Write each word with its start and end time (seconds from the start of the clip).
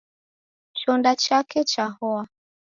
Chonda 0.79 1.11
chake 1.23 1.59
chahoa. 1.71 2.23